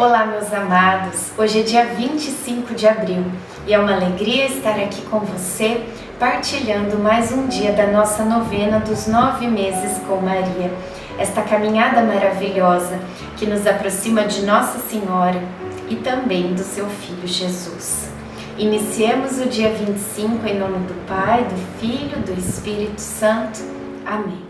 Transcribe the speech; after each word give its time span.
Olá, 0.00 0.24
meus 0.24 0.50
amados! 0.50 1.30
Hoje 1.36 1.60
é 1.60 1.62
dia 1.62 1.84
25 1.84 2.74
de 2.74 2.88
abril 2.88 3.22
e 3.66 3.74
é 3.74 3.78
uma 3.78 3.94
alegria 3.94 4.46
estar 4.46 4.80
aqui 4.80 5.02
com 5.02 5.20
você, 5.20 5.84
partilhando 6.18 6.98
mais 6.98 7.30
um 7.32 7.46
dia 7.48 7.72
da 7.72 7.86
nossa 7.86 8.24
novena 8.24 8.80
dos 8.80 9.06
nove 9.06 9.46
meses 9.46 9.98
com 10.08 10.16
Maria. 10.16 10.72
Esta 11.18 11.42
caminhada 11.42 12.00
maravilhosa 12.00 12.98
que 13.36 13.44
nos 13.44 13.66
aproxima 13.66 14.24
de 14.24 14.40
Nossa 14.40 14.78
Senhora 14.78 15.42
e 15.90 15.96
também 15.96 16.54
do 16.54 16.62
seu 16.62 16.86
Filho 16.86 17.28
Jesus. 17.28 18.08
Iniciemos 18.56 19.38
o 19.38 19.50
dia 19.50 19.68
25 19.68 20.46
em 20.46 20.58
nome 20.58 20.78
do 20.78 21.06
Pai, 21.06 21.44
do 21.44 21.78
Filho, 21.78 22.24
do 22.24 22.32
Espírito 22.40 23.02
Santo. 23.02 23.60
Amém. 24.06 24.49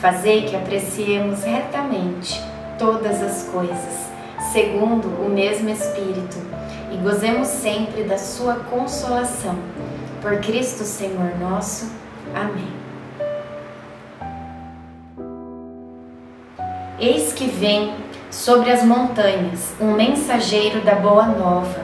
Fazei 0.00 0.42
que 0.42 0.54
apreciemos 0.54 1.42
retamente 1.42 2.38
todas 2.78 3.22
as 3.22 3.44
coisas, 3.44 4.10
segundo 4.52 5.08
o 5.24 5.30
mesmo 5.30 5.70
Espírito, 5.70 6.36
e 6.92 6.98
gozemos 6.98 7.48
sempre 7.48 8.04
da 8.04 8.18
Sua 8.18 8.56
consolação. 8.70 9.56
Por 10.20 10.38
Cristo 10.40 10.84
Senhor 10.84 11.38
nosso. 11.40 11.90
Amém. 12.34 12.76
Eis 16.98 17.32
que 17.32 17.46
vem 17.46 17.94
sobre 18.30 18.70
as 18.70 18.84
montanhas 18.84 19.74
um 19.80 19.92
mensageiro 19.92 20.82
da 20.82 20.94
boa 20.94 21.26
nova, 21.26 21.80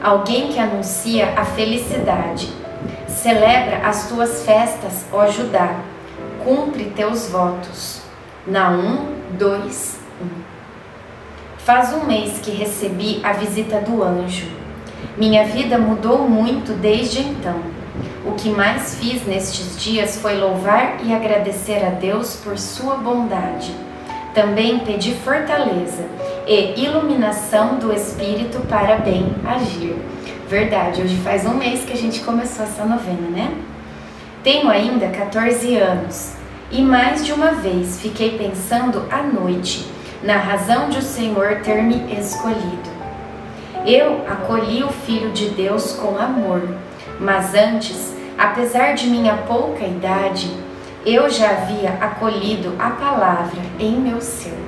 alguém 0.00 0.48
que 0.52 0.60
anuncia 0.60 1.34
a 1.36 1.44
felicidade. 1.44 2.52
Celebra 3.08 3.78
as 3.84 4.08
tuas 4.08 4.44
festas, 4.44 5.04
ó 5.12 5.26
Judá 5.26 5.74
cumpre 6.48 6.84
teus 6.96 7.28
votos. 7.28 8.00
Naum 8.46 9.08
2, 9.32 9.98
1. 10.22 10.26
Faz 11.58 11.92
um 11.92 12.06
mês 12.06 12.38
que 12.38 12.50
recebi 12.50 13.20
a 13.22 13.34
visita 13.34 13.82
do 13.82 14.02
anjo. 14.02 14.46
Minha 15.18 15.44
vida 15.44 15.76
mudou 15.76 16.26
muito 16.26 16.72
desde 16.72 17.20
então. 17.20 17.60
O 18.24 18.32
que 18.32 18.48
mais 18.48 18.94
fiz 18.94 19.26
nestes 19.26 19.78
dias 19.78 20.18
foi 20.22 20.38
louvar 20.38 20.96
e 21.04 21.12
agradecer 21.12 21.84
a 21.84 21.90
Deus 21.90 22.36
por 22.36 22.56
sua 22.56 22.94
bondade. 22.94 23.74
Também 24.32 24.78
pedi 24.78 25.12
fortaleza 25.16 26.04
e 26.46 26.82
iluminação 26.82 27.76
do 27.76 27.92
Espírito 27.92 28.60
para 28.68 28.96
bem 28.96 29.34
agir. 29.44 29.96
Verdade, 30.48 31.02
hoje 31.02 31.16
faz 31.16 31.44
um 31.44 31.54
mês 31.54 31.84
que 31.84 31.92
a 31.92 31.96
gente 31.96 32.20
começou 32.20 32.64
essa 32.64 32.86
novena, 32.86 33.28
né? 33.28 33.52
Tenho 34.42 34.70
ainda 34.70 35.08
14 35.08 35.76
anos 35.76 36.37
e 36.70 36.82
mais 36.82 37.24
de 37.24 37.32
uma 37.32 37.52
vez 37.52 38.00
fiquei 38.00 38.36
pensando 38.36 39.06
à 39.10 39.22
noite 39.22 39.86
na 40.22 40.36
razão 40.36 40.88
de 40.88 40.98
o 40.98 41.02
Senhor 41.02 41.60
ter 41.62 41.82
me 41.82 42.14
escolhido. 42.18 42.98
Eu 43.86 44.24
acolhi 44.28 44.82
o 44.82 44.88
Filho 44.88 45.30
de 45.30 45.48
Deus 45.50 45.92
com 45.92 46.18
amor, 46.18 46.62
mas 47.18 47.54
antes, 47.54 48.14
apesar 48.36 48.94
de 48.94 49.06
minha 49.06 49.34
pouca 49.46 49.84
idade, 49.84 50.50
eu 51.06 51.30
já 51.30 51.50
havia 51.50 51.90
acolhido 52.00 52.74
a 52.78 52.90
palavra 52.90 53.60
em 53.78 53.92
meu 53.92 54.20
ser. 54.20 54.58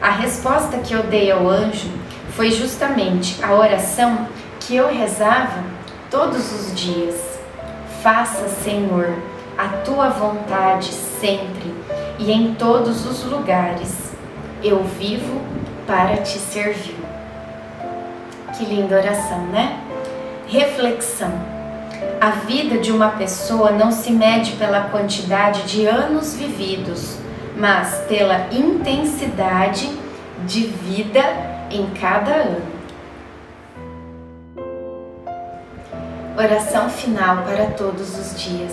A 0.00 0.10
resposta 0.10 0.78
que 0.78 0.92
eu 0.92 1.04
dei 1.04 1.30
ao 1.30 1.48
anjo 1.48 1.90
foi 2.30 2.50
justamente 2.50 3.42
a 3.42 3.54
oração 3.54 4.26
que 4.60 4.74
eu 4.74 4.88
rezava 4.88 5.62
todos 6.10 6.52
os 6.52 6.74
dias. 6.74 7.16
Faça, 8.02 8.48
Senhor, 8.48 9.14
a 9.56 9.68
tua 9.84 10.08
vontade 10.08 10.92
sempre 10.92 11.74
e 12.18 12.30
em 12.30 12.54
todos 12.54 13.06
os 13.06 13.24
lugares. 13.24 14.12
Eu 14.62 14.82
vivo 14.84 15.40
para 15.86 16.18
te 16.18 16.38
servir. 16.38 16.96
Que 18.56 18.64
linda 18.64 18.96
oração, 18.96 19.46
né? 19.46 19.80
Reflexão. 20.46 21.32
A 22.20 22.30
vida 22.30 22.78
de 22.78 22.92
uma 22.92 23.08
pessoa 23.10 23.72
não 23.72 23.90
se 23.90 24.12
mede 24.12 24.52
pela 24.52 24.82
quantidade 24.90 25.62
de 25.64 25.86
anos 25.86 26.34
vividos, 26.34 27.16
mas 27.56 28.04
pela 28.08 28.46
intensidade 28.52 29.90
de 30.46 30.66
vida 30.66 31.22
em 31.70 31.86
cada 32.00 32.30
ano. 32.32 32.62
Oração 36.36 36.88
final 36.88 37.42
para 37.42 37.66
todos 37.66 38.18
os 38.18 38.40
dias. 38.40 38.72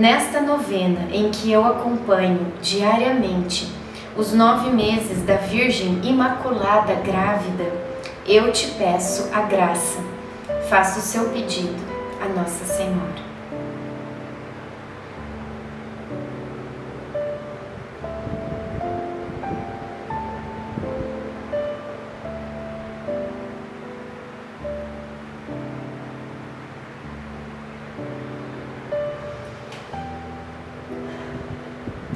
Nesta 0.00 0.40
novena 0.40 1.08
em 1.12 1.30
que 1.30 1.52
eu 1.52 1.62
acompanho 1.62 2.54
diariamente 2.62 3.70
os 4.16 4.32
nove 4.32 4.70
meses 4.70 5.22
da 5.24 5.36
Virgem 5.36 6.00
Imaculada 6.02 6.94
Grávida, 7.04 7.70
eu 8.26 8.50
te 8.50 8.68
peço 8.78 9.28
a 9.30 9.42
graça. 9.42 9.98
Faça 10.70 11.00
o 11.00 11.02
seu 11.02 11.28
pedido 11.28 11.76
a 12.18 12.28
Nossa 12.28 12.64
Senhora. 12.64 13.29